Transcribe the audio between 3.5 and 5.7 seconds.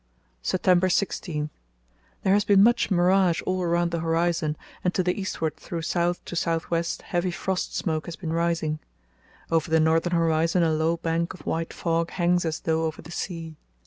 around the horizon, and to the eastward